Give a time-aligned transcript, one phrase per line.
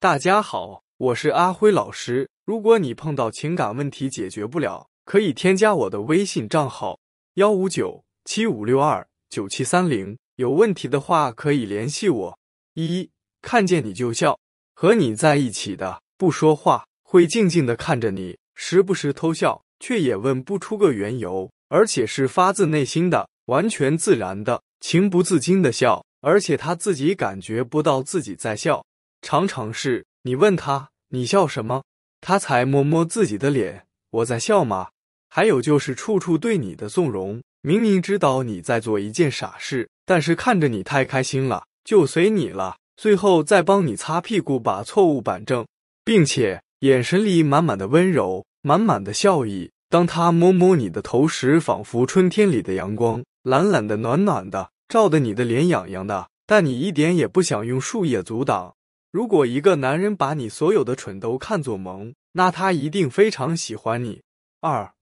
[0.00, 2.30] 大家好，我是阿辉老师。
[2.44, 7.00] 如果你碰到情感问题解决不了，可以添加我的微信账号
[7.34, 10.16] 幺五九七五六二九七三零。
[10.36, 12.38] 有问题的话可以联系我。
[12.74, 13.10] 一
[13.42, 14.38] 看见你就笑，
[14.72, 28.84] 和你在一起的不说话，会静静的看着你，时不时偷笑，却也问不出个缘由，而且是发自内心的，完全自然的，情不自禁的笑，而且他自己感觉不到自己在笑。
[29.22, 31.84] 常常是你问他你笑什么，
[32.20, 34.88] 他才摸摸自己的脸，我在笑吗？
[35.28, 39.88] 还有就是处处对你的纵容，明明知道你在做一件傻事。
[40.06, 42.76] 但是看着你太开心了，就随你了。
[42.96, 45.66] 最后再帮你擦屁股，把错误板正，
[46.04, 49.70] 并且眼神里满满的温柔，满满的笑意。
[49.90, 56.28] 当他摸摸你的头时，仿佛春天里的阳光，懒懒的、暖暖的，照得你的脸痒痒的。
[56.46, 58.74] 但你一点也不想用树叶阻挡。
[59.10, 64.22] 如果一个男人把你所有的蠢都看作萌，那他一定非常喜欢你。
[64.60, 64.92] 二，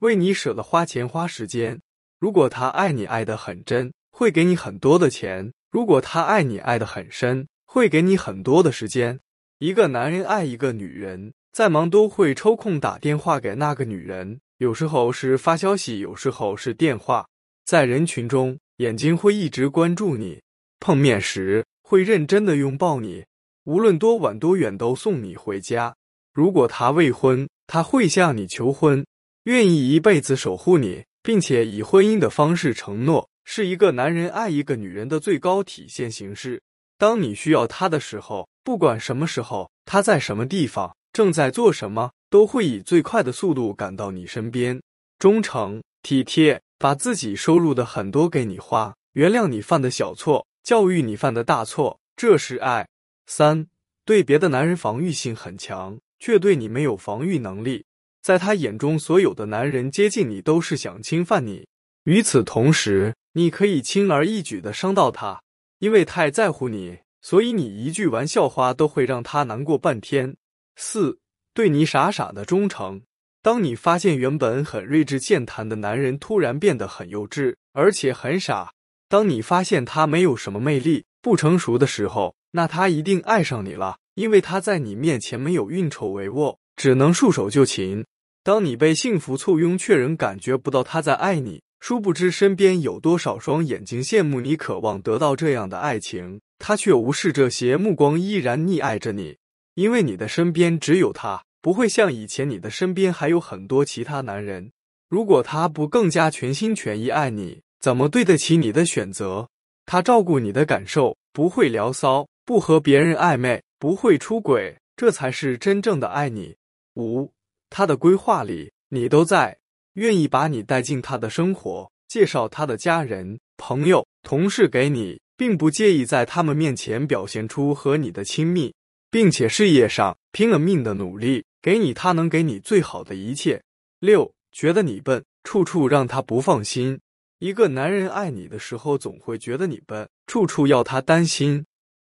[0.00, 1.80] 为你舍得花钱花时间。
[2.18, 3.92] 如果他爱你爱得很真。
[4.12, 9.18] 会给你很多的钱，如果他爱你爱得很深，会给你很多的时间。
[9.60, 17.26] 一个男人爱一个女人，再忙都会抽空打电话给那个女人，有时候是发消息，有时候是电话。
[17.64, 20.42] 在人群中，眼睛会一直关注你，
[20.80, 23.24] 碰面时会认真的拥抱你，
[23.70, 25.94] 无论多晚多远都送你回家。
[26.34, 29.06] 如果他未婚，他会向你求婚，
[29.44, 33.28] 愿意一辈子守护你，并且以婚姻的方式承诺。
[33.44, 36.60] 是一个男人爱一个女人的最高体现形式。
[36.98, 44.82] 当你需要他的时候，不管什么时候，他在什么地方，正在做什么，都会以最快的速度赶到你身边。
[45.20, 52.88] 忠诚、体贴，把自己收入的很多给你花，原谅你犯的小错，教育你犯的大错，这是爱。
[53.30, 53.68] 三，
[54.04, 57.86] 对别的男人防御性很强，却对你没有防御能力。
[58.20, 61.68] 在他眼中，所有的男人接近你都是想侵犯你。
[62.02, 65.40] 与此同时，你可以轻而易举的伤到他，
[65.78, 70.36] 因为太在乎你，所以你一句玩笑话都会让他难过半天。
[70.74, 71.20] 四，
[71.54, 73.00] 对你傻傻的忠诚。
[73.42, 78.72] 当你发现原本很睿智健谈的男人突然变得很幼稚，而且很傻；
[79.08, 88.04] 当你发现他没有什么魅力、不成熟的时候，那他一定爱上你了，因为他在你面前没有运筹帷幄，只能束手就擒。
[88.42, 91.62] 当你被幸福簇拥，却仍感觉不到他在爱你。
[91.78, 99.38] 殊不知，身边有多少双眼睛羡慕你，渴望得到这样的爱情，他却无视这些目光，依然溺爱着你。
[99.74, 104.72] 因为你的身边只有他，不会像以前，你的身边还有很多其他男人。
[105.08, 109.48] 如果他不更加全心全意爱你，怎么对得起你的选择？
[109.86, 116.56] 他照顾你的感受，不会聊骚，不和别人暧昧，不会出轨，这才是真正的爱你。
[116.96, 117.30] 五，
[117.68, 119.56] 他的规划里，你都在。
[119.92, 128.74] 愿意把你带进他的生活，介绍他的家人、朋友、同事给你，并不介意在他们面前表现出和你的亲密，
[129.12, 133.62] 并且事业上拼了命的努力，给你他能给你最好的一切。
[134.00, 136.98] 六，觉得你笨，处处让他不放心。
[137.38, 141.62] 一个男人爱你的时候，总会觉得你笨，处处要他担心；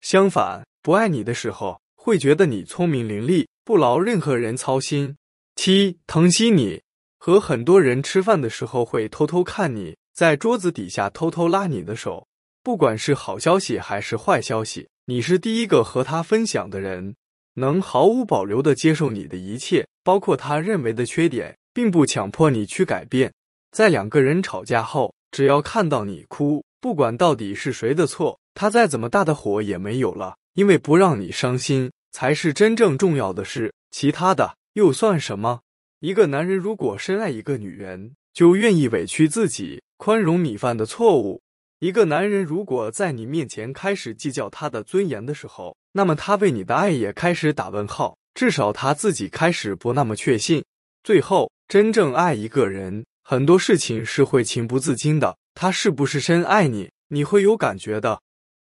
[0.10, 5.18] 相反，不爱你的时候，会觉得你聪明伶俐，不劳任何人操心。
[5.58, 6.82] 七，疼惜你。
[7.18, 12.26] 和很多人吃饭的时候，会偷偷看你在桌子底下偷偷拉你的手，
[12.64, 17.14] 不管是好消息还是坏消息，你是第一个和他分享的人，
[17.56, 23.34] 能毫无保留的接受你的一切，包括他认为的缺点，并不强迫你去改变。
[23.72, 35.62] 在两个人吵架后，只要看到你哭，不管到底是谁的错，他再怎么大的火也没有了，因为不让你伤心才是真正重要的事，其他的又算什么？
[36.00, 41.40] 一个男人如果深爱一个女人，就愿意委屈自己，宽容你犯的错误。
[41.78, 50.66] 一个男人如果在你面前开始计较他的尊严的时候，那么他为你的爱也开始打问号，至少他自己开始不那么确信。
[51.04, 55.38] 最后，真正爱一个人，很多事情是会情不自禁的。
[55.54, 58.20] 他是不是深爱你，你会有感觉的。